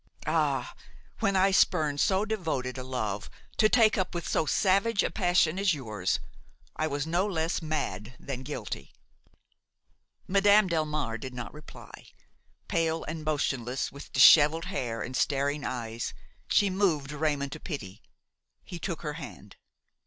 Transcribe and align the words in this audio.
Ah! 0.25 0.73
when 1.19 1.35
I 1.35 1.51
spurned 1.51 1.99
so 1.99 2.25
devoted 2.25 2.75
a 2.75 2.83
love 2.83 3.29
to 3.57 3.69
take 3.69 3.99
up 3.99 4.15
with 4.15 4.27
so 4.27 4.47
savage 4.47 5.03
a 5.03 5.11
passion 5.11 5.59
as 5.59 5.75
yours, 5.75 6.19
I 6.75 6.87
was 6.87 7.05
no 7.05 7.27
less 7.27 7.61
mad 7.61 8.15
than 8.19 8.41
guilty." 8.41 8.95
Madame 10.27 10.67
Delmare 10.67 11.19
did 11.19 11.35
not 11.35 11.53
reply. 11.53 12.07
Pale 12.67 13.03
and 13.03 13.23
motionless, 13.23 13.91
with 13.91 14.11
dishevelled 14.11 14.65
hair 14.65 15.03
and 15.03 15.15
staring 15.15 15.63
eyes, 15.63 16.15
she 16.47 16.71
moved 16.71 17.11
Raymon 17.11 17.51
to 17.51 17.59
pity. 17.59 18.01
He 18.63 18.79
took 18.79 19.03
her 19.03 19.13
hand. 19.21 19.55